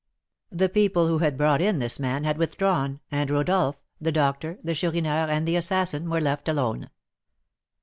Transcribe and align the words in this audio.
The 0.49 0.67
people 0.67 1.07
who 1.07 1.19
had 1.19 1.37
brought 1.37 1.61
in 1.61 1.77
this 1.77 1.99
man 1.99 2.23
had 2.23 2.39
withdrawn, 2.39 3.01
and 3.11 3.29
Rodolph, 3.29 3.77
the 3.99 4.11
doctor, 4.11 4.57
the 4.63 4.73
Chourineur, 4.73 5.27
and 5.29 5.47
the 5.47 5.55
assassin 5.55 6.09
were 6.09 6.19
left 6.21 6.49
alone. 6.49 6.89